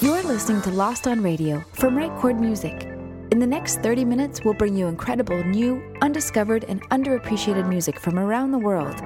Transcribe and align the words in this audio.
You're 0.00 0.22
listening 0.24 0.60
to 0.62 0.70
Lost 0.70 1.06
on 1.06 1.22
Radio 1.22 1.64
from 1.74 1.96
Right 1.96 2.10
Chord 2.18 2.40
Music. 2.40 2.82
In 3.30 3.38
the 3.38 3.46
next 3.46 3.80
30 3.80 4.04
minutes, 4.04 4.40
we'll 4.44 4.54
bring 4.54 4.76
you 4.76 4.88
incredible, 4.88 5.42
new, 5.44 5.80
undiscovered, 6.02 6.64
and 6.64 6.82
underappreciated 6.90 7.68
music 7.68 8.00
from 8.00 8.18
around 8.18 8.50
the 8.50 8.58
world. 8.58 9.00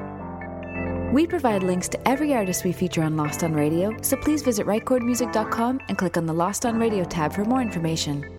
We 1.13 1.27
provide 1.27 1.63
links 1.63 1.89
to 1.91 2.09
every 2.09 2.35
artist 2.35 2.65
we 2.65 2.73
feature 2.73 3.03
on 3.03 3.19
Lost 3.19 3.45
on 3.45 3.53
Radio, 3.53 3.95
so 4.01 4.17
please 4.17 4.41
visit 4.43 4.67
rightchordmusic.com 4.67 5.81
and 5.89 5.99
click 5.99 6.17
on 6.17 6.25
the 6.25 6.35
Lost 6.35 6.65
on 6.65 6.79
Radio 6.79 7.05
tab 7.05 7.35
for 7.35 7.45
more 7.45 7.61
information. 7.61 8.39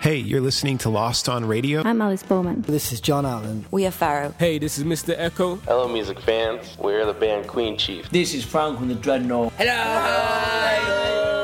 Hey, 0.00 0.16
you're 0.16 0.40
listening 0.40 0.78
to 0.78 0.88
Lost 0.88 1.28
on 1.28 1.44
Radio. 1.44 1.82
I'm 1.84 2.00
Alice 2.00 2.22
Bowman. 2.22 2.62
This 2.62 2.90
is 2.90 3.02
John 3.02 3.26
Allen. 3.26 3.66
We 3.70 3.84
are 3.84 3.90
Pharaoh. 3.90 4.34
Hey, 4.38 4.58
this 4.58 4.78
is 4.78 4.84
Mr. 4.84 5.14
Echo. 5.14 5.56
Hello, 5.56 5.88
music 5.88 6.18
fans. 6.20 6.74
We're 6.78 7.04
the 7.04 7.12
band 7.12 7.46
Queen 7.46 7.76
Chief. 7.76 8.08
This 8.08 8.32
is 8.32 8.42
Frank 8.42 8.78
from 8.78 8.88
the 8.88 8.94
Dreadnought. 8.94 9.52
Hello. 9.58 9.74
Hi. 9.74 10.78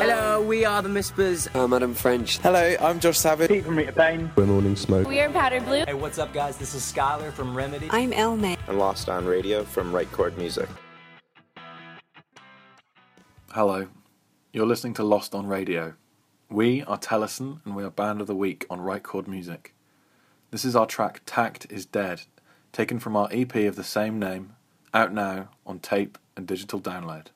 Hello, 0.01 0.41
we 0.43 0.65
are 0.65 0.81
the 0.81 0.89
Mispers. 0.89 1.55
Uh, 1.55 1.65
I'm 1.65 1.75
Adam 1.75 1.93
French. 1.93 2.39
Hello, 2.39 2.77
I'm 2.81 2.99
Josh 2.99 3.19
Savage. 3.19 3.51
Pete 3.51 3.63
from 3.63 3.77
Rita 3.77 3.93
Payne. 3.93 4.31
We're 4.37 4.47
Morning 4.47 4.75
Smoke. 4.75 5.07
We 5.07 5.21
are 5.21 5.29
Powder 5.29 5.61
Blue. 5.61 5.85
Hey, 5.85 5.93
what's 5.93 6.17
up, 6.19 6.33
guys? 6.33 6.57
This 6.57 6.75
is 6.75 6.81
Skylar 6.83 7.33
from 7.35 7.55
Remedy. 7.55 7.89
I'm 7.91 8.13
Elme. 8.15 8.57
I'm 8.69 8.79
Lost 8.79 9.11
on 9.11 9.27
Radio 9.27 9.65
from 9.65 9.95
Right 9.95 10.11
Chord 10.13 10.39
Music. 10.39 10.69
Hello, 13.51 13.87
you're 14.55 14.67
listening 14.67 14.95
to 14.95 15.05
Lost 15.05 15.35
on 15.35 15.47
Radio. 15.47 15.93
We 16.49 16.85
are 16.85 16.97
Tellison 16.97 17.61
and 17.65 17.75
we 17.75 17.83
are 17.83 17.91
Band 17.91 18.21
of 18.21 18.29
the 18.29 18.37
Week 18.37 18.67
on 18.71 18.81
Right 18.81 19.03
Chord 19.03 19.27
Music. 19.27 19.75
This 20.53 20.65
is 20.65 20.77
our 20.77 20.87
track 20.87 21.23
Tact 21.27 21.67
is 21.71 21.85
Dead, 21.85 22.23
taken 22.71 23.01
from 23.01 23.17
our 23.17 23.29
EP 23.33 23.53
of 23.57 23.75
the 23.75 23.83
same 23.83 24.21
name, 24.21 24.55
out 24.95 25.13
now 25.13 25.49
on 25.67 25.81
tape 25.81 26.19
and 26.37 26.47
digital 26.47 26.81
download. 26.81 27.27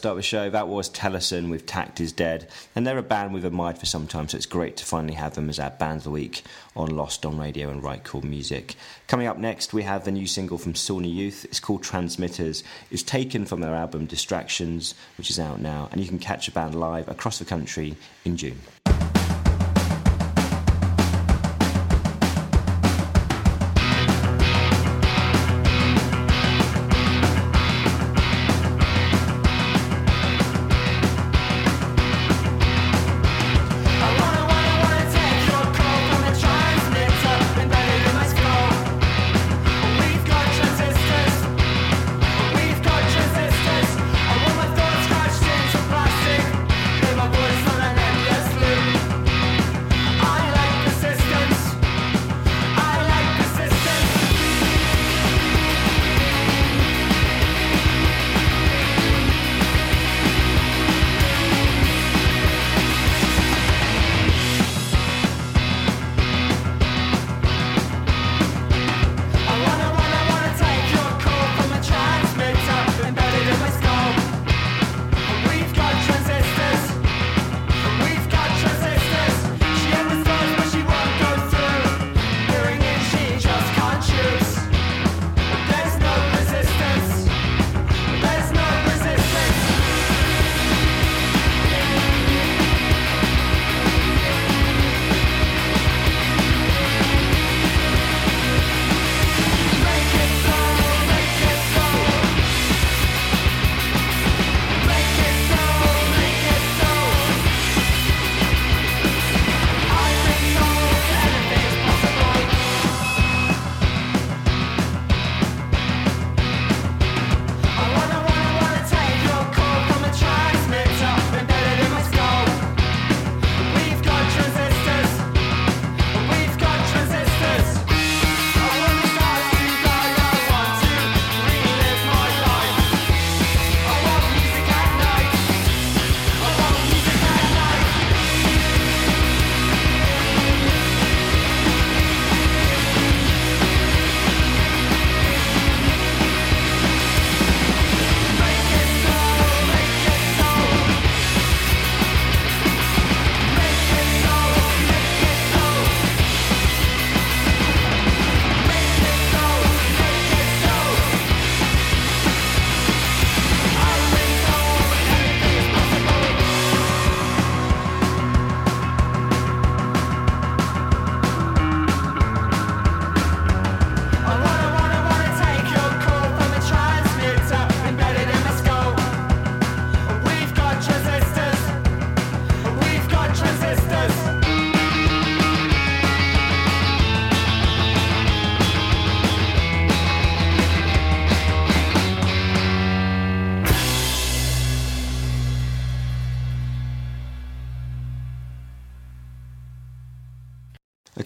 Start 0.00 0.16
the 0.16 0.22
show. 0.22 0.48
That 0.48 0.66
was 0.66 0.88
Tellison 0.88 1.50
with 1.50 1.66
Tact 1.66 2.00
is 2.00 2.10
Dead. 2.10 2.48
And 2.74 2.86
they're 2.86 2.96
a 2.96 3.02
band 3.02 3.34
we've 3.34 3.44
admired 3.44 3.76
for 3.76 3.84
some 3.84 4.06
time, 4.06 4.28
so 4.28 4.38
it's 4.38 4.46
great 4.46 4.78
to 4.78 4.86
finally 4.86 5.12
have 5.12 5.34
them 5.34 5.50
as 5.50 5.60
our 5.60 5.68
Band 5.68 5.98
of 5.98 6.04
the 6.04 6.10
Week 6.10 6.42
on 6.74 6.88
Lost 6.88 7.26
on 7.26 7.38
Radio 7.38 7.68
and 7.68 7.82
Right 7.82 8.02
Chord 8.02 8.24
Music. 8.24 8.76
Coming 9.08 9.26
up 9.26 9.36
next, 9.36 9.74
we 9.74 9.82
have 9.82 10.06
the 10.06 10.10
new 10.10 10.26
single 10.26 10.56
from 10.56 10.74
Sawney 10.74 11.10
Youth. 11.10 11.44
It's 11.44 11.60
called 11.60 11.82
Transmitters. 11.82 12.64
It's 12.90 13.02
taken 13.02 13.44
from 13.44 13.60
their 13.60 13.74
album 13.74 14.06
Distractions, 14.06 14.94
which 15.18 15.28
is 15.28 15.38
out 15.38 15.60
now, 15.60 15.90
and 15.92 16.00
you 16.00 16.08
can 16.08 16.18
catch 16.18 16.46
the 16.46 16.52
band 16.52 16.74
live 16.74 17.06
across 17.06 17.38
the 17.38 17.44
country 17.44 17.94
in 18.24 18.38
June. 18.38 18.58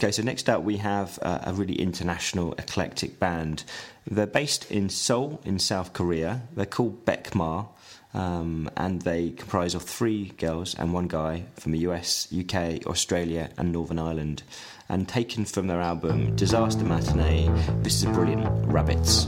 Okay, 0.05 0.13
so 0.13 0.23
next 0.23 0.51
up 0.51 0.63
we 0.63 0.77
have 0.77 1.19
uh, 1.23 1.39
a 1.45 1.55
really 1.55 1.77
international 1.77 2.53
eclectic 2.59 3.19
band. 3.19 3.65
They're 4.07 4.27
based 4.27 4.71
in 4.71 4.91
Seoul 4.91 5.41
in 5.47 5.59
South 5.59 5.95
Korea. 5.95 6.43
They're 6.55 6.67
called 6.67 7.07
Beckmar. 7.07 7.69
Um, 8.13 8.71
and 8.77 9.01
they 9.01 9.31
comprise 9.31 9.75
of 9.75 9.83
three 9.83 10.27
girls 10.37 10.75
and 10.75 10.93
one 10.93 11.09
guy 11.09 11.45
from 11.59 11.73
the 11.73 11.79
US, 11.89 12.29
UK, 12.39 12.87
Australia, 12.87 13.49
and 13.57 13.73
Northern 13.73 13.99
Ireland. 13.99 14.43
And 14.91 15.09
taken 15.09 15.47
from 15.47 15.69
their 15.69 15.81
album 15.81 16.37
Disaster 16.37 16.85
Matinee, 16.85 17.49
this 17.83 17.95
is 17.95 18.03
a 18.03 18.11
brilliant 18.11 18.47
Rabbits. 18.67 19.27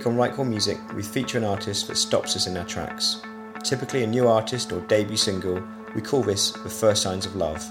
week 0.00 0.06
on 0.06 0.16
Right 0.16 0.32
Chord 0.32 0.48
Music, 0.48 0.78
we 0.94 1.02
feature 1.02 1.36
an 1.36 1.44
artist 1.44 1.86
that 1.88 1.96
stops 1.96 2.34
us 2.34 2.46
in 2.46 2.56
our 2.56 2.64
tracks. 2.64 3.20
Typically 3.62 4.02
a 4.02 4.06
new 4.06 4.28
artist 4.28 4.72
or 4.72 4.80
debut 4.86 5.18
single, 5.18 5.62
we 5.94 6.00
call 6.00 6.22
this 6.22 6.52
the 6.52 6.70
first 6.70 7.02
signs 7.02 7.26
of 7.26 7.36
love. 7.36 7.62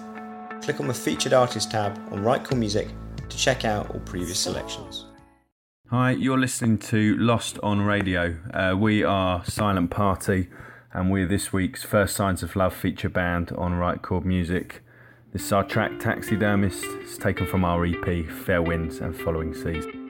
Click 0.62 0.80
on 0.80 0.88
the 0.88 0.94
featured 0.94 1.34
artist 1.34 1.72
tab 1.72 2.00
on 2.12 2.22
Right 2.22 2.44
Chord 2.44 2.60
Music 2.60 2.88
to 3.30 3.36
check 3.36 3.66
out 3.66 3.90
all 3.90 4.00
previous 4.02 4.38
selections. 4.38 5.08
Hi, 5.88 6.12
you're 6.12 6.38
listening 6.38 6.78
to 6.90 7.18
Lost 7.18 7.58
on 7.64 7.82
Radio. 7.82 8.38
Uh, 8.54 8.76
we 8.78 9.04
are 9.04 9.44
Silent 9.46 9.90
Party 9.90 10.50
and 10.94 11.10
we're 11.10 11.26
this 11.26 11.52
week's 11.52 11.82
First 11.82 12.16
Signs 12.16 12.44
of 12.44 12.56
Love 12.56 12.76
feature 12.76 13.10
band 13.10 13.52
on 13.54 13.74
Right 13.74 14.00
Chord 14.00 14.24
Music. 14.24 14.84
This 15.34 15.46
is 15.46 15.52
our 15.52 15.64
track 15.64 16.00
Taxidermist, 16.00 16.86
it's 17.02 17.18
taken 17.18 17.48
from 17.48 17.66
our 17.66 17.84
EP 17.88 18.30
Fair 18.30 18.62
Winds 18.62 19.00
and 19.00 19.20
Following 19.20 19.56
Seas. 19.56 20.09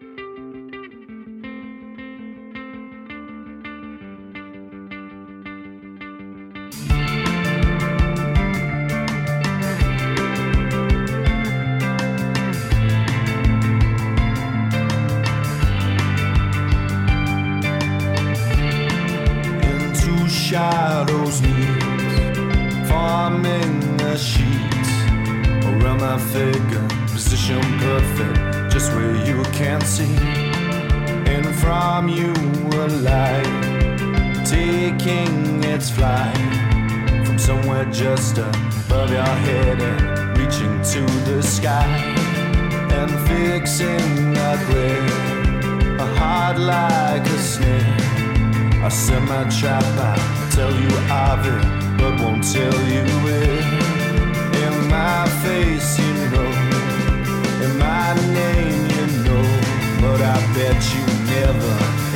that 60.80 60.96
you 60.96 61.04
never 61.36 61.74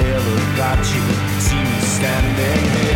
ever 0.09 0.57
got 0.57 0.77
to 0.77 1.41
see 1.41 1.55
me 1.55 1.79
standing 1.81 2.87
here. 2.87 2.92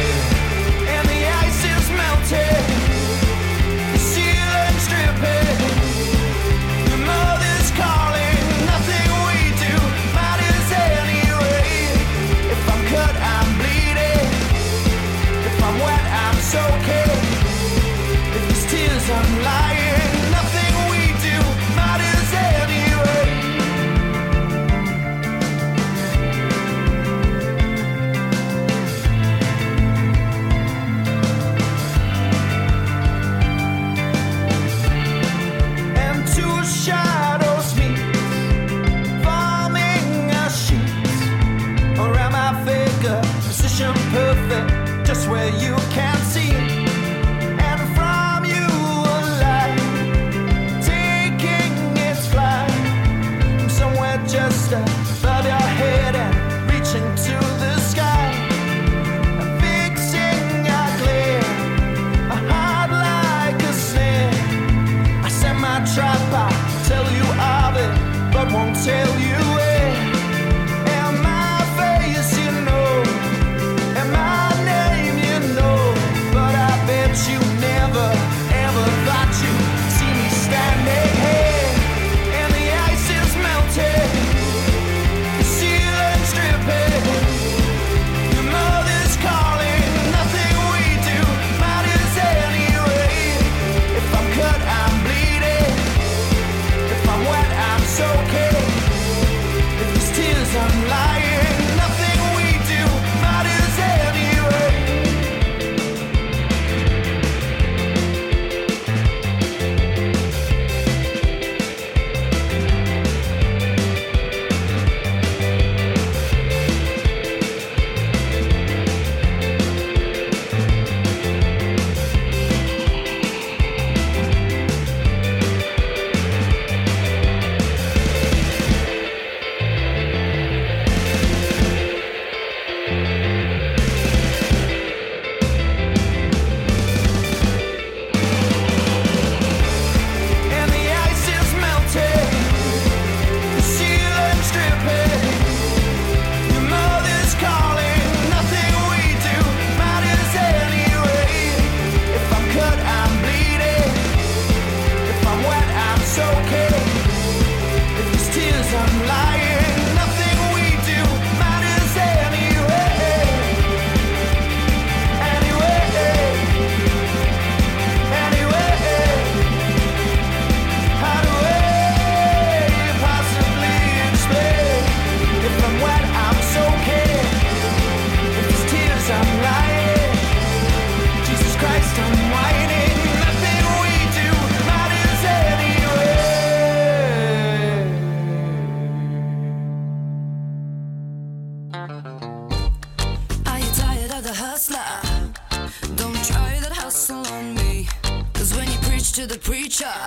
to 199.18 199.26
the 199.26 199.40
preacher. 199.40 199.98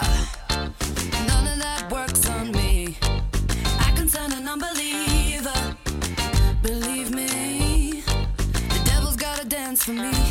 None 1.26 1.46
of 1.48 1.58
that 1.58 1.88
works 1.90 2.30
on 2.30 2.52
me. 2.52 2.96
I 3.80 3.90
can 3.96 4.06
turn 4.06 4.32
an 4.32 4.46
unbeliever. 4.46 5.76
Believe 6.62 7.12
me, 7.12 8.04
the 8.04 8.80
devil's 8.84 9.16
gotta 9.16 9.44
dance 9.48 9.82
for 9.82 9.94
me. 9.94 10.29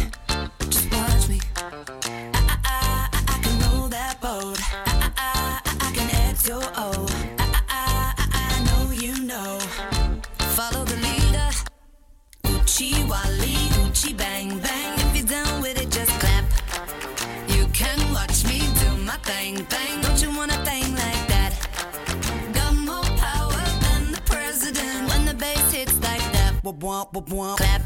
Womp 27.14 27.28
womp 27.28 27.30
womp. 27.30 27.58
Clap. 27.58 27.82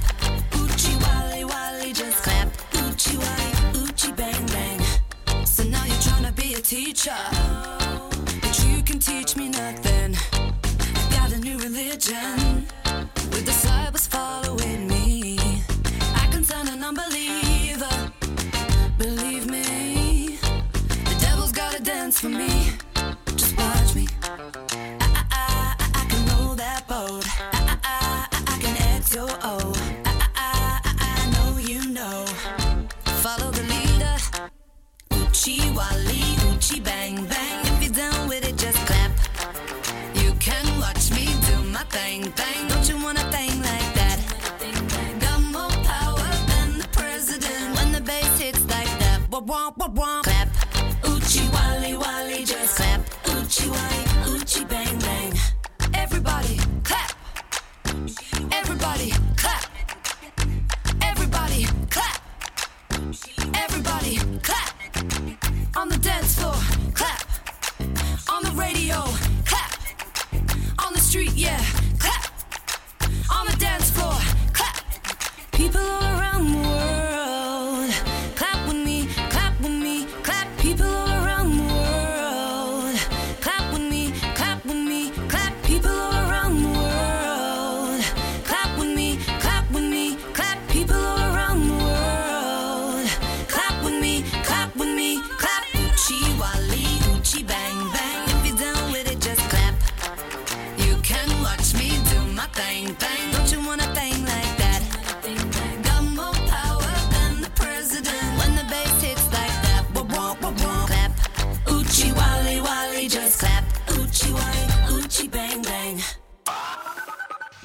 Uchi 0.55 0.95
Wally 0.97 1.45
Wally, 1.45 1.93
just 1.93 2.23
clap. 2.23 2.47
Uchi 2.73 3.17
Wally, 3.17 3.83
Uchi 3.83 4.11
Bang 4.11 4.45
Bang. 4.47 5.45
So 5.45 5.63
now 5.63 5.83
you're 5.85 6.01
trying 6.01 6.25
to 6.25 6.33
be 6.33 6.53
a 6.55 6.61
teacher, 6.61 7.15
but 8.41 8.65
you 8.65 8.81
can 8.83 8.99
teach 8.99 9.35
me 9.35 9.49
nothing. 9.49 10.15
I 10.33 11.15
got 11.15 11.31
a 11.33 11.39
new 11.39 11.57
religion. 11.59 12.42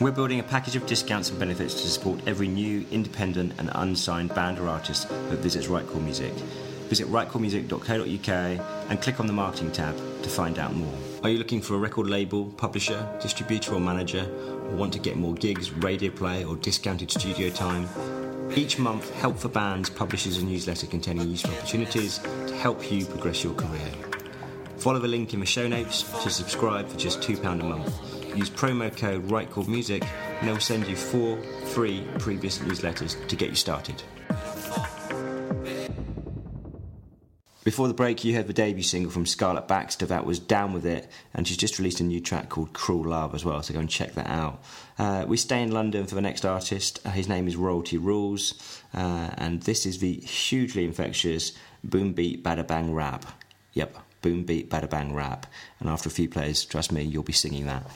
We're 0.09 0.15
building 0.15 0.41
a 0.41 0.43
package 0.43 0.75
of 0.75 0.87
discounts 0.87 1.29
and 1.29 1.39
benefits 1.39 1.75
to 1.83 1.87
support 1.87 2.19
every 2.27 2.49
new, 2.49 2.87
independent, 2.91 3.53
and 3.59 3.71
unsigned 3.75 4.35
band 4.35 4.59
or 4.59 4.67
artist 4.67 5.07
that 5.07 5.41
visits 5.41 5.67
Right 5.67 5.87
Chord 5.87 6.03
Music. 6.03 6.33
Visit 6.89 7.09
rightchordmusic.co.uk 7.09 8.89
and 8.89 9.03
click 9.03 9.21
on 9.21 9.27
the 9.27 9.35
marketing 9.35 9.71
tab 9.71 9.95
to 10.23 10.31
find 10.31 10.59
out 10.59 10.75
more. 10.75 10.95
Are 11.23 11.29
you 11.29 11.37
looking 11.37 11.61
for 11.61 11.75
a 11.75 11.79
record 11.79 12.07
label, 12.07 12.47
publisher, 12.57 13.07
distributor, 13.21 13.75
or 13.75 13.81
manager, 13.81 14.23
or 14.23 14.77
want 14.77 14.95
to 14.95 14.99
get 14.99 15.19
more 15.19 15.35
gigs, 15.35 15.73
radio 15.73 16.11
play, 16.11 16.43
or 16.43 16.57
discounted 16.57 17.11
studio 17.11 17.51
time? 17.51 17.87
Each 18.57 18.79
month, 18.79 19.15
Help 19.17 19.39
for 19.39 19.51
Bands 19.51 19.91
publishes 19.91 20.39
a 20.39 20.43
newsletter 20.43 20.87
containing 20.87 21.29
useful 21.29 21.53
opportunities 21.53 22.17
to 22.17 22.57
help 22.57 22.91
you 22.91 23.05
progress 23.05 23.45
your 23.45 23.53
career. 23.53 23.93
Follow 24.79 25.01
the 25.01 25.09
link 25.09 25.35
in 25.35 25.41
the 25.41 25.45
show 25.47 25.69
notes 25.69 26.03
to 26.23 26.31
subscribe 26.31 26.89
for 26.89 26.97
just 26.97 27.21
£2 27.21 27.61
a 27.61 27.63
month. 27.63 28.18
Use 28.35 28.51
promo 28.51 28.95
code 28.97 29.29
RightChordMusic 29.29 30.05
and 30.05 30.49
they'll 30.49 30.61
send 30.61 30.87
you 30.87 30.97
four 30.97 31.41
free 31.67 32.07
previous 32.19 32.59
newsletters 32.59 33.27
to 33.29 33.37
get 33.37 33.51
you 33.51 33.57
started. 33.57 34.03
Before 37.69 37.87
the 37.87 37.93
break, 37.93 38.25
you 38.25 38.35
heard 38.35 38.47
the 38.47 38.55
debut 38.55 38.83
single 38.83 39.11
from 39.11 39.27
Scarlett 39.27 39.69
Baxter 39.69 40.07
that 40.07 40.25
was 40.25 40.39
Down 40.39 40.73
With 40.73 40.87
It, 40.87 41.07
and 41.35 41.47
she's 41.47 41.59
just 41.59 41.79
released 41.79 42.01
a 42.01 42.03
new 42.03 42.19
track 42.19 42.49
called 42.49 42.73
Cruel 42.73 43.11
Love 43.11 43.35
as 43.35 43.45
well, 43.45 43.63
so 43.63 43.75
go 43.75 43.81
and 43.81 43.91
check 43.91 44.15
that 44.15 44.27
out. 44.27 44.63
Uh, 44.99 45.27
we 45.29 45.37
stay 45.37 45.63
in 45.63 45.71
London 45.71 46.07
for 46.07 46.15
the 46.15 46.23
next 46.23 46.47
artist. 46.47 46.99
Uh, 47.05 47.11
his 47.11 47.29
name 47.29 47.47
is 47.47 47.57
Royalty 47.57 47.99
Rules, 47.99 48.55
uh, 48.95 49.31
and 49.37 49.61
this 49.65 49.85
is 49.85 49.99
the 49.99 50.15
hugely 50.15 50.87
infectious 50.87 51.53
Boom 51.85 52.15
Beat 52.15 52.43
Bada 52.43 52.67
Bang 52.67 52.95
Rap. 52.95 53.27
Yep, 53.75 53.99
Boom 54.23 54.45
Beat 54.45 54.69
Bada 54.69 54.89
Bang 54.89 55.15
Rap. 55.15 55.47
And 55.81 55.89
after 55.89 56.09
a 56.09 56.13
few 56.13 56.29
plays, 56.29 56.65
trust 56.65 56.93
me, 56.93 57.03
you'll 57.03 57.23
be 57.23 57.33
singing 57.33 57.67
that. 57.67 57.87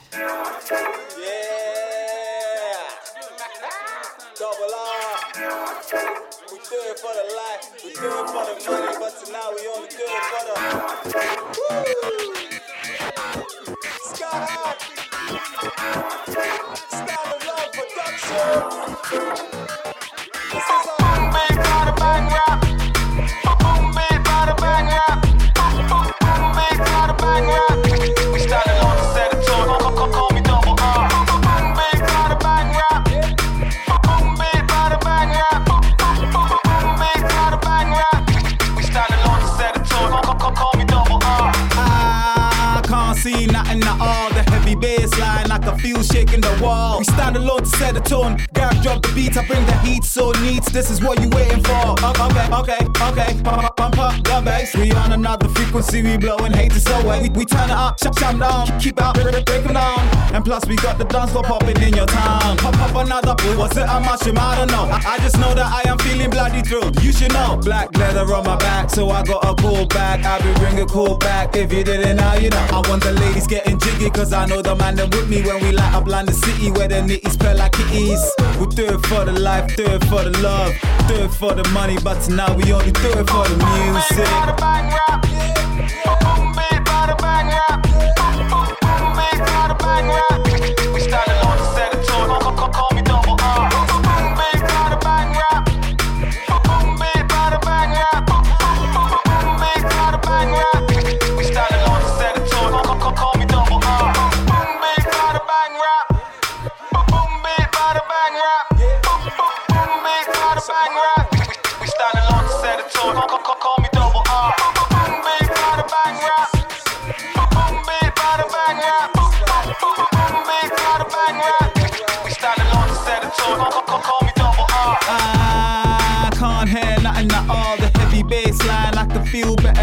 Feel 45.83 46.01
shaking 46.01 46.39
the 46.39 46.59
wall. 46.63 46.99
We 46.99 47.03
stand 47.13 47.35
alone 47.37 47.59
to 47.59 47.69
set 47.77 47.93
the 47.93 48.01
tone. 48.01 48.37
Gab 48.53 48.81
drop 48.81 49.01
the 49.01 49.11
beat, 49.13 49.37
I 49.37 49.45
bring 49.45 49.65
the 49.65 49.77
heat 49.79 50.03
so 50.03 50.31
neat. 50.43 50.63
This 50.65 50.89
is 50.89 51.01
what 51.01 51.21
you 51.21 51.29
waiting 51.29 51.63
for. 51.63 51.95
Uh, 52.01 52.27
okay, 52.27 52.47
okay, 52.59 52.81
okay. 53.09 53.41
Pump, 53.43 53.75
pump 53.75 53.97
up 53.99 54.15
the 54.23 54.41
bass. 54.43 54.75
We 54.75 54.91
on 54.91 55.11
another 55.11 55.47
frequency, 55.49 56.01
we 56.01 56.17
blowing 56.17 56.53
haters 56.53 56.87
away. 56.87 57.21
We, 57.23 57.29
we 57.29 57.45
turn 57.45 57.69
it 57.69 57.77
up, 57.77 57.99
shut 57.99 58.17
shut 58.17 58.39
down, 58.39 58.79
keep 58.79 58.99
out, 59.01 59.15
break, 59.15 59.31
break, 59.31 59.45
break 59.45 59.65
'em 59.65 59.73
down. 59.73 59.99
And 60.33 60.43
plus 60.43 60.65
we 60.65 60.75
got 60.75 60.97
the 60.97 61.05
dance 61.05 61.31
floor 61.31 61.43
popping 61.43 61.81
in 61.81 61.93
your 61.93 62.07
town. 62.07 62.57
Pop 62.57 62.79
up 62.79 62.95
another, 62.95 63.35
was 63.57 63.77
it 63.77 63.87
a 63.87 63.99
mushroom? 63.99 64.37
I 64.39 64.55
don't 64.57 64.71
know. 64.71 64.85
I, 64.89 64.99
I 65.13 65.17
just 65.19 65.37
know 65.39 65.53
that 65.53 65.67
I 65.67 65.89
am 65.89 65.97
feeling 65.99 66.29
bloody 66.29 66.61
thrilled. 66.61 67.01
You 67.03 67.11
should 67.11 67.33
know. 67.33 67.59
Black 67.63 67.95
leather 67.97 68.25
on 68.33 68.45
my 68.45 68.57
back, 68.57 68.89
so 68.89 69.09
I 69.09 69.23
got 69.23 69.43
a 69.45 69.53
cool 69.61 69.85
back. 69.87 70.25
I'll 70.25 70.41
be 70.41 70.59
bringing 70.59 70.87
cool 70.87 71.17
back. 71.17 71.55
If 71.55 71.71
you 71.71 71.83
didn't 71.83 72.17
know, 72.17 72.33
you 72.35 72.49
know. 72.49 72.65
I 72.71 72.81
want 72.89 73.03
the 73.03 73.11
ladies 73.13 73.47
getting 73.47 73.79
jiggy, 73.79 74.09
cause 74.09 74.33
I 74.33 74.45
know 74.45 74.61
the 74.61 74.75
man 74.75 74.95
them 74.95 75.09
with 75.11 75.29
me 75.29 75.41
when 75.43 75.61
we 75.61 75.71
light 75.71 75.93
up 75.93 76.07
London 76.07 76.35
City, 76.35 76.71
where 76.71 76.87
the 76.87 77.02
nitties 77.07 77.31
spell 77.31 77.57
like 77.57 77.71
kitties. 77.73 78.21
We 78.59 78.67
do 78.67 78.85
it 78.85 79.05
for 79.07 79.25
the 79.25 79.33
life, 79.33 79.75
do 79.75 79.83
it 79.83 80.03
for 80.05 80.23
the 80.23 80.37
love, 80.41 80.73
do 81.07 81.15
it 81.15 81.29
for 81.29 81.53
the 81.53 81.67
money, 81.69 81.97
but 82.03 82.21
tonight 82.21 82.55
we 82.55 82.71
only 82.73 82.91
do 82.91 83.09
it 83.09 83.29
for 83.29 83.47
the 83.47 83.57
music. 83.57 85.32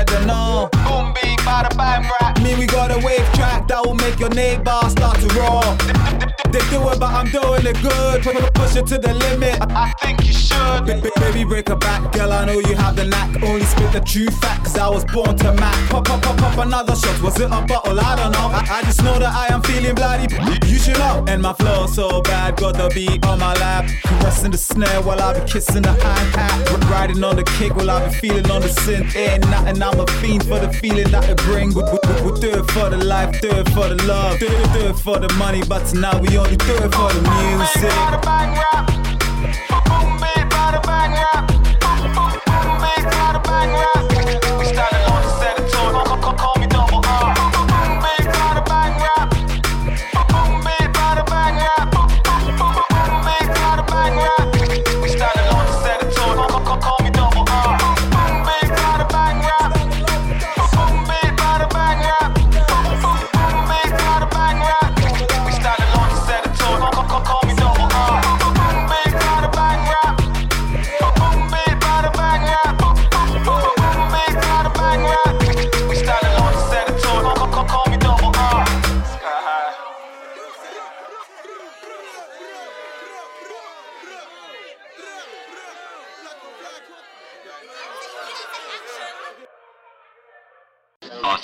better 0.05 0.25
than. 0.25 0.69
Boom, 0.85 1.13
big, 1.15 1.39
bada, 1.41 1.75
bang, 1.77 2.09
rap. 2.21 2.41
Me, 2.43 2.55
we 2.57 2.67
got 2.67 2.91
a 2.91 2.99
wave 3.05 3.27
track 3.35 3.69
that 3.69 3.85
will 3.85 3.95
make 3.95 4.19
your 4.19 4.31
neighbor 4.31 4.81
start 4.89 5.19
to 5.19 5.29
roar. 5.39 6.37
They 6.53 6.59
do 6.71 6.89
it, 6.91 6.99
but 6.99 7.11
I'm 7.13 7.29
doing 7.31 7.65
it 7.67 7.81
good. 7.83 8.23
Pu- 8.23 8.51
Push 8.55 8.77
it 8.77 8.87
to 8.89 8.99
the 8.99 9.15
limit. 9.15 9.59
I 9.61 9.93
think 10.03 10.27
you 10.27 10.33
should. 10.33 10.85
Ba- 10.87 11.01
Baby, 11.21 11.45
break 11.45 11.69
a 11.69 11.77
back, 11.77 12.13
girl. 12.13 12.33
I 12.33 12.45
know 12.45 12.59
you 12.59 12.75
have 12.77 12.97
the 12.97 13.05
knack. 13.05 13.43
Only 13.43 13.65
spit 13.65 13.93
the 13.93 14.01
true 14.01 14.27
facts. 14.43 14.77
I 14.77 14.89
was 14.89 15.05
born 15.05 15.37
to 15.39 15.53
mac. 15.55 15.75
Pop, 15.91 16.05
pop, 16.07 16.23
pop, 16.23 16.37
pop 16.39 16.59
another 16.59 16.95
shot. 16.97 17.23
Was 17.23 17.39
it 17.41 17.47
a 17.47 17.61
bottle? 17.67 17.99
I 18.01 18.17
don't 18.17 18.33
know. 18.33 18.49
I, 18.53 18.67
I 18.71 18.83
just 18.83 19.03
know 19.03 19.19
that 19.19 19.33
I 19.35 19.53
am 19.55 19.63
feeling 19.63 19.95
bloody. 19.95 20.27
You 20.67 20.79
should 20.79 20.99
know. 20.99 21.25
And 21.29 21.43
my 21.43 21.53
flow 21.53 21.87
so 21.87 22.21
bad, 22.23 22.57
got 22.57 22.77
the 22.77 22.89
beat 22.95 23.25
on 23.27 23.39
my 23.39 23.55
lap. 23.55 23.87
Caressing 24.05 24.51
the 24.51 24.59
snare 24.59 25.03
while 25.03 25.21
I 25.21 25.39
be 25.39 25.47
kissing 25.51 25.83
the 25.83 25.93
hi 25.93 26.19
hat. 26.37 26.91
Riding 26.91 27.23
on 27.23 27.37
the 27.37 27.45
kick 27.45 27.75
while 27.77 27.91
I 27.91 28.09
be 28.09 28.15
feeling 28.15 28.51
on 28.51 28.61
the 28.63 28.69
synth. 28.69 29.15
Ain't 29.15 29.49
nothing. 29.51 29.83
I'm 29.83 30.01
a 30.01 30.07
fiend 30.21 30.45
for 30.45 30.59
the 30.59 30.73
feeling 30.73 31.11
that 31.13 31.29
it 31.29 31.37
bring. 31.39 31.73
We, 31.75 31.83
we, 31.83 31.99
we, 32.25 32.31
we 32.33 32.41
do 32.41 32.51
it 32.51 32.71
for 32.73 32.91
the 32.91 32.99
life, 32.99 33.41
do 33.41 33.49
it 33.51 33.69
for 33.71 33.89
the 33.89 34.03
love, 34.07 34.39
do 34.41 34.47
it, 34.47 34.73
do 34.73 34.87
it 34.89 34.95
for 34.99 35.19
the 35.19 35.33
money. 35.35 35.63
But 35.69 35.87
tonight 35.87 36.21
we 36.21 36.37
only 36.41 36.57
do 36.57 36.75
it 36.75 36.95
for 36.95 37.13
the 37.13 37.21
music. 37.21 37.61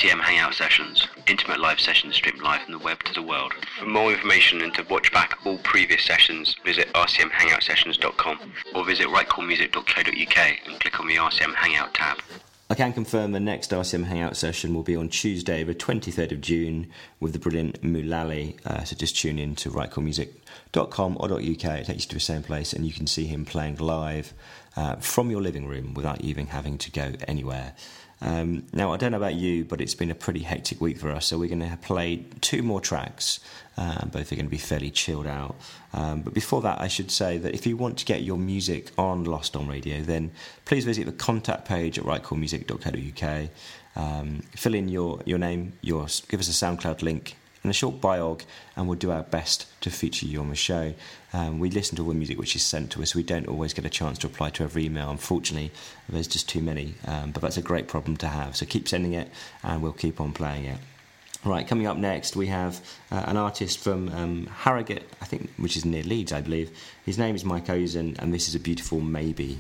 RCM 0.06 0.20
Hangout 0.20 0.54
Sessions, 0.54 1.08
intimate 1.26 1.58
live 1.58 1.80
sessions 1.80 2.14
streamed 2.14 2.40
live 2.40 2.62
from 2.62 2.74
the 2.74 2.78
web 2.78 3.02
to 3.02 3.12
the 3.12 3.22
world. 3.22 3.52
For 3.80 3.86
more 3.86 4.12
information 4.12 4.60
and 4.60 4.72
to 4.74 4.86
watch 4.88 5.12
back 5.12 5.36
all 5.44 5.58
previous 5.58 6.04
sessions, 6.04 6.54
visit 6.64 6.92
rcmhangoutsessions.com 6.92 8.52
or 8.76 8.84
visit 8.84 9.08
rightchordmusic.co.uk 9.08 10.56
and 10.66 10.80
click 10.80 11.00
on 11.00 11.08
the 11.08 11.16
RCM 11.16 11.54
Hangout 11.56 11.92
tab. 11.92 12.18
I 12.70 12.76
can 12.76 12.92
confirm 12.92 13.32
the 13.32 13.40
next 13.40 13.72
RCM 13.72 14.04
Hangout 14.04 14.36
session 14.36 14.74
will 14.74 14.84
be 14.84 14.94
on 14.94 15.08
Tuesday, 15.08 15.64
the 15.64 15.74
23rd 15.74 16.30
of 16.30 16.40
June, 16.40 16.88
with 17.18 17.32
the 17.32 17.40
brilliant 17.40 17.82
Mulally. 17.82 18.64
Uh, 18.64 18.84
so 18.84 18.94
just 18.94 19.16
tune 19.16 19.40
in 19.40 19.56
to 19.56 19.70
rightchordmusic.com 19.70 21.16
or 21.18 21.32
.uk. 21.32 21.40
It 21.40 21.86
takes 21.86 22.04
you 22.04 22.10
to 22.10 22.14
the 22.14 22.20
same 22.20 22.44
place, 22.44 22.72
and 22.72 22.86
you 22.86 22.92
can 22.92 23.08
see 23.08 23.26
him 23.26 23.44
playing 23.44 23.78
live 23.78 24.34
uh, 24.76 24.96
from 24.96 25.32
your 25.32 25.42
living 25.42 25.66
room 25.66 25.94
without 25.94 26.20
even 26.20 26.46
having 26.46 26.78
to 26.78 26.92
go 26.92 27.14
anywhere. 27.26 27.74
Um, 28.20 28.64
now, 28.72 28.92
I 28.92 28.96
don't 28.96 29.12
know 29.12 29.18
about 29.18 29.34
you, 29.34 29.64
but 29.64 29.80
it's 29.80 29.94
been 29.94 30.10
a 30.10 30.14
pretty 30.14 30.40
hectic 30.40 30.80
week 30.80 30.98
for 30.98 31.10
us, 31.10 31.26
so 31.26 31.38
we're 31.38 31.48
going 31.48 31.68
to 31.68 31.76
play 31.82 32.24
two 32.40 32.62
more 32.62 32.80
tracks. 32.80 33.40
Uh, 33.76 34.06
both 34.06 34.32
are 34.32 34.36
going 34.36 34.46
to 34.46 34.50
be 34.50 34.56
fairly 34.56 34.90
chilled 34.90 35.26
out. 35.26 35.54
Um, 35.92 36.22
but 36.22 36.32
before 36.32 36.62
that, 36.62 36.80
I 36.80 36.88
should 36.88 37.10
say 37.10 37.36
that 37.38 37.54
if 37.54 37.66
you 37.66 37.76
want 37.76 37.98
to 37.98 38.06
get 38.06 38.22
your 38.22 38.38
music 38.38 38.90
on 38.96 39.24
Lost 39.24 39.54
on 39.54 39.68
Radio, 39.68 40.00
then 40.00 40.30
please 40.64 40.84
visit 40.86 41.04
the 41.04 41.12
contact 41.12 41.66
page 41.66 41.98
at 41.98 42.04
rightchordmusic.co.uk. 42.04 43.48
Um, 43.96 44.42
fill 44.54 44.74
in 44.74 44.88
your, 44.88 45.20
your 45.26 45.38
name, 45.38 45.74
your, 45.82 46.06
give 46.28 46.40
us 46.40 46.48
a 46.48 46.52
SoundCloud 46.52 47.02
link, 47.02 47.36
and 47.62 47.70
a 47.70 47.74
short 47.74 48.00
biog, 48.00 48.42
and 48.76 48.86
we'll 48.86 48.98
do 48.98 49.10
our 49.10 49.22
best 49.22 49.66
to 49.80 49.90
feature 49.90 50.26
you 50.26 50.40
on 50.40 50.50
the 50.50 50.56
show. 50.56 50.94
Um, 51.32 51.58
we 51.58 51.70
listen 51.70 51.96
to 51.96 52.02
all 52.02 52.08
the 52.10 52.14
music 52.14 52.38
which 52.38 52.56
is 52.56 52.62
sent 52.62 52.90
to 52.92 53.02
us. 53.02 53.14
We 53.14 53.22
don't 53.22 53.48
always 53.48 53.74
get 53.74 53.84
a 53.84 53.90
chance 53.90 54.18
to 54.18 54.28
reply 54.28 54.50
to 54.50 54.64
every 54.64 54.84
email. 54.86 55.10
Unfortunately, 55.10 55.72
there's 56.08 56.28
just 56.28 56.48
too 56.48 56.60
many, 56.60 56.94
um, 57.06 57.32
but 57.32 57.42
that's 57.42 57.56
a 57.56 57.62
great 57.62 57.88
problem 57.88 58.16
to 58.18 58.28
have. 58.28 58.56
So 58.56 58.66
keep 58.66 58.88
sending 58.88 59.14
it, 59.14 59.30
and 59.62 59.82
we'll 59.82 59.92
keep 59.92 60.20
on 60.20 60.32
playing 60.32 60.66
it. 60.66 60.78
Right, 61.44 61.68
coming 61.68 61.86
up 61.86 61.96
next, 61.96 62.34
we 62.34 62.48
have 62.48 62.80
uh, 63.12 63.22
an 63.26 63.36
artist 63.36 63.78
from 63.78 64.08
um, 64.08 64.46
Harrogate, 64.46 65.04
I 65.20 65.26
think, 65.26 65.50
which 65.58 65.76
is 65.76 65.84
near 65.84 66.02
Leeds, 66.02 66.32
I 66.32 66.40
believe. 66.40 66.76
His 67.04 67.18
name 67.18 67.36
is 67.36 67.44
Mike 67.44 67.66
Ozen, 67.66 68.18
and 68.18 68.34
this 68.34 68.48
is 68.48 68.56
a 68.56 68.60
beautiful 68.60 69.00
maybe. 69.00 69.58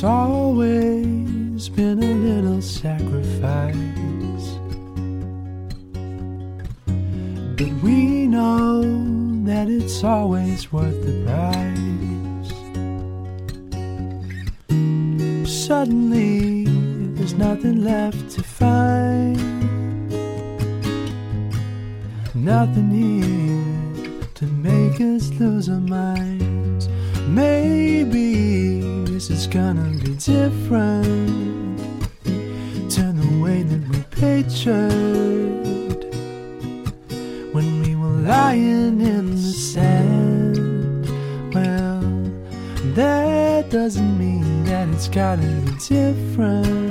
It's 0.00 0.06
always 0.06 1.68
been 1.68 2.02
a 2.02 2.14
little 2.24 2.62
sacrifice. 2.62 3.74
But 7.58 7.70
we 7.82 8.26
know 8.26 8.80
that 9.44 9.68
it's 9.68 10.02
always 10.02 10.72
worth 10.72 11.04
the 11.04 11.12
price. 11.26 12.48
Suddenly, 15.66 16.64
there's 17.16 17.34
nothing 17.34 17.84
left 17.84 18.30
to 18.36 18.42
find. 18.42 19.36
Nothing 22.34 22.90
here 22.90 24.22
to 24.36 24.46
make 24.46 24.98
us 24.98 25.28
lose 25.38 25.68
our 25.68 25.78
minds. 25.78 26.88
Maybe 27.28 28.69
this 29.20 29.28
is 29.28 29.46
gonna 29.48 29.90
be 30.02 30.14
different. 30.14 31.78
Turn 32.90 33.16
the 33.20 33.38
way 33.42 33.62
that 33.62 33.82
we 33.90 33.98
pictured 34.10 34.80
when 37.52 37.82
we 37.82 37.96
were 37.96 38.16
lying 38.26 38.98
in 39.02 39.32
the 39.32 39.52
sand. 39.52 41.06
Well, 41.52 42.00
that 42.94 43.68
doesn't 43.68 44.18
mean 44.18 44.64
that 44.64 44.88
it's 44.88 45.08
gotta 45.08 45.42
be 45.42 45.72
different 45.86 46.90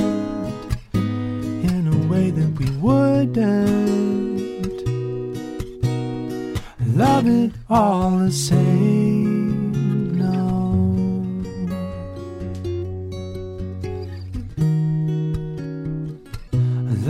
in 0.93 1.87
a 1.87 1.97
way 2.11 2.29
that 2.29 2.51
we 2.59 2.69
wouldn't. 2.77 3.39
Love 6.95 7.25
it 7.25 7.53
all 7.71 8.19
the 8.19 8.31
same. 8.31 8.88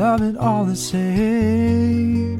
Love 0.09 0.23
it 0.23 0.37
all 0.37 0.65
the 0.65 0.75
same. 0.75 2.39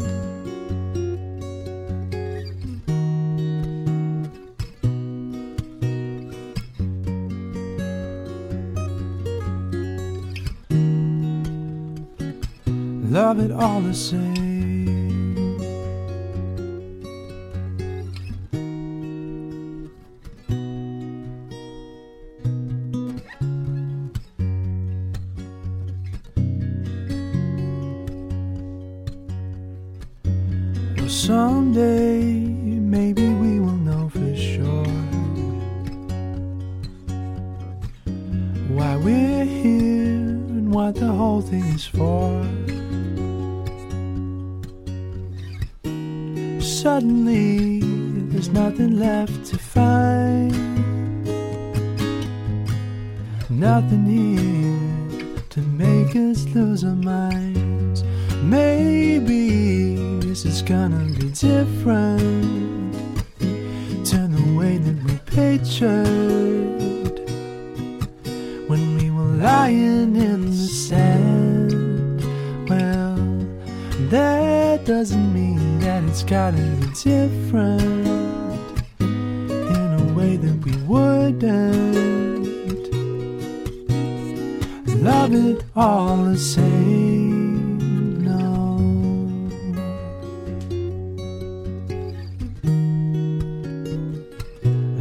Love 13.12 13.40
it 13.40 13.52
all 13.52 13.82
the 13.82 13.94
same. 13.94 14.38
That 74.80 74.86
doesn't 74.86 75.34
mean 75.34 75.80
that 75.80 76.04
it's 76.04 76.24
gotta 76.24 76.58
be 76.58 76.88
different 77.04 77.82
in 79.00 79.94
a 80.00 80.13
way 80.15 80.38
that 80.38 80.56
we 80.63 80.72
wouldn't 80.84 81.39
love 85.04 85.34
it 85.34 85.63
all 85.76 86.18
the 86.18 86.38
same. 86.38 87.80
No. 88.24 88.78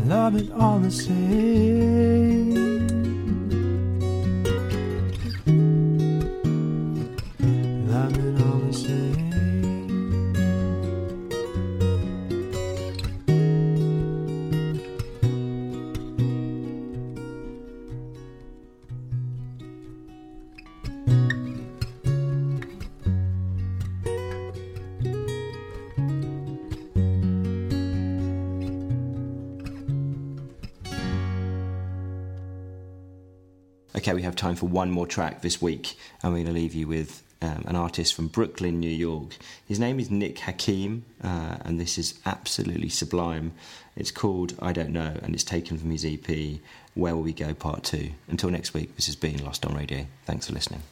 Love 0.06 0.36
it 0.36 0.50
all 0.52 0.78
the 0.78 0.90
same. 0.90 2.37
Time 34.38 34.56
for 34.56 34.66
one 34.66 34.90
more 34.90 35.06
track 35.06 35.42
this 35.42 35.60
week, 35.60 35.98
and 36.22 36.32
we're 36.32 36.44
going 36.44 36.46
to 36.46 36.52
leave 36.52 36.74
you 36.74 36.88
with 36.88 37.22
um, 37.42 37.64
an 37.66 37.76
artist 37.76 38.14
from 38.14 38.28
Brooklyn, 38.28 38.80
New 38.80 38.88
York. 38.88 39.36
His 39.66 39.78
name 39.78 40.00
is 40.00 40.10
Nick 40.10 40.38
Hakim, 40.40 41.04
uh, 41.22 41.56
and 41.64 41.78
this 41.78 41.98
is 41.98 42.18
absolutely 42.24 42.88
sublime. 42.88 43.52
It's 43.96 44.10
called 44.10 44.54
I 44.60 44.72
Don't 44.72 44.90
Know, 44.90 45.16
and 45.22 45.34
it's 45.34 45.44
taken 45.44 45.78
from 45.78 45.90
his 45.90 46.04
EP, 46.04 46.60
Where 46.94 47.14
Will 47.14 47.22
We 47.22 47.32
Go 47.32 47.52
Part 47.52 47.84
2. 47.84 48.10
Until 48.28 48.50
next 48.50 48.74
week, 48.74 48.96
this 48.96 49.06
has 49.06 49.16
been 49.16 49.44
Lost 49.44 49.66
on 49.66 49.74
Radio. 49.74 50.06
Thanks 50.24 50.46
for 50.46 50.54
listening. 50.54 50.82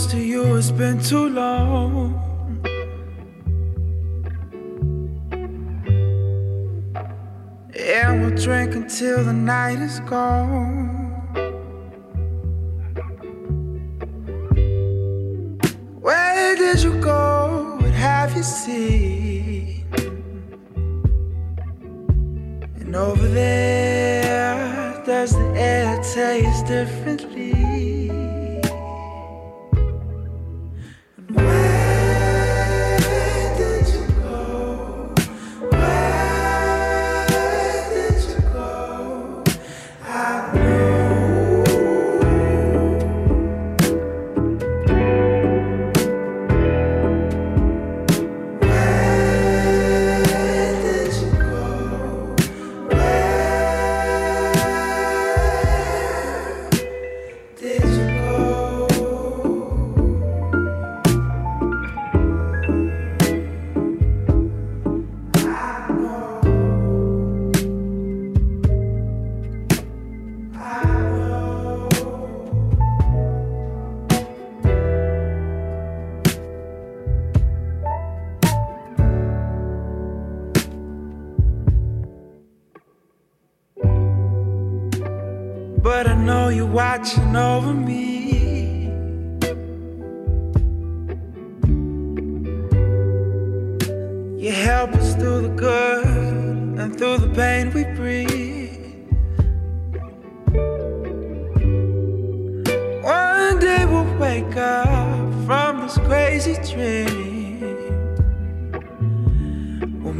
Toast 0.00 0.12
to 0.12 0.18
you, 0.18 0.56
it's 0.56 0.70
been 0.70 0.98
too 0.98 1.28
long. 1.28 2.16
And 7.78 8.22
we'll 8.22 8.34
drink 8.34 8.74
until 8.76 9.22
the 9.22 9.34
night 9.34 9.78
is 9.78 10.00
gone. 10.00 10.88
Where 16.00 16.56
did 16.56 16.82
you 16.82 16.98
go? 17.00 17.76
What 17.80 17.92
have 17.92 18.34
you 18.34 18.42
seen? 18.42 19.84
And 22.80 22.96
over 22.96 23.28
there, 23.28 25.02
does 25.04 25.32
the 25.32 25.52
air 25.56 26.02
taste 26.02 26.66
differently? 26.66 27.09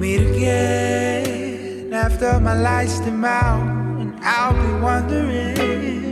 Meet 0.00 0.22
again 0.32 1.92
after 1.92 2.40
my 2.40 2.54
lights 2.54 3.00
dim 3.00 3.22
out, 3.22 3.60
and 4.00 4.18
I'll 4.22 4.54
be 4.54 4.82
wondering. 4.82 6.09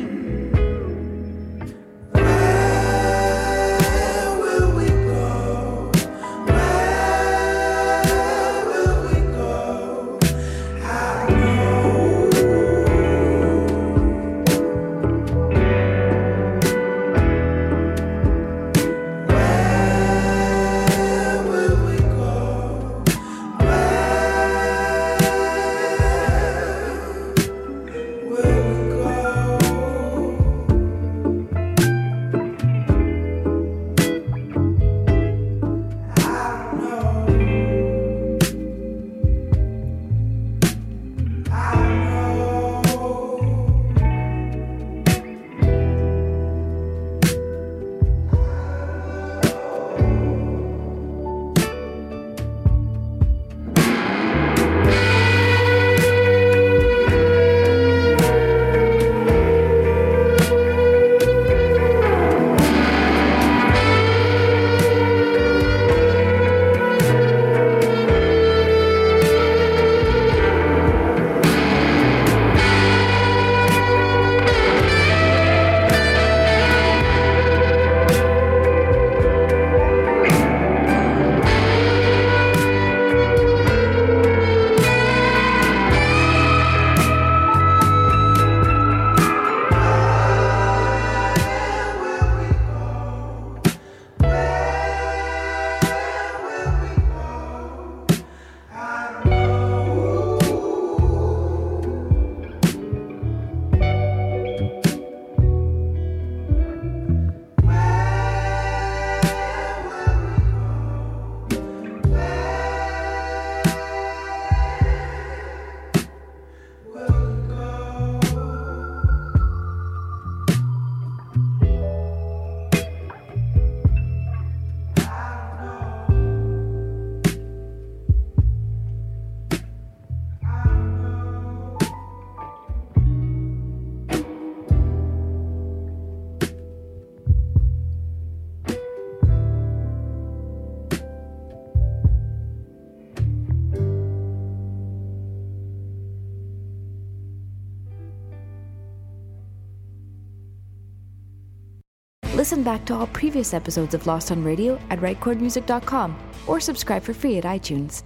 Listen 152.48 152.64
back 152.64 152.86
to 152.86 152.94
all 152.94 153.06
previous 153.08 153.52
episodes 153.52 153.92
of 153.92 154.06
Lost 154.06 154.30
on 154.30 154.42
Radio 154.42 154.80
at 154.88 155.00
rightchordmusic.com 155.00 156.16
or 156.46 156.60
subscribe 156.60 157.02
for 157.02 157.12
free 157.12 157.36
at 157.36 157.44
iTunes. 157.44 158.02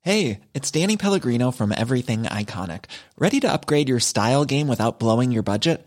Hey, 0.00 0.40
it's 0.52 0.68
Danny 0.72 0.96
Pellegrino 0.96 1.52
from 1.52 1.70
Everything 1.70 2.24
Iconic. 2.24 2.86
Ready 3.16 3.38
to 3.38 3.52
upgrade 3.52 3.88
your 3.88 4.00
style 4.00 4.44
game 4.44 4.66
without 4.66 4.98
blowing 4.98 5.30
your 5.30 5.44
budget? 5.44 5.86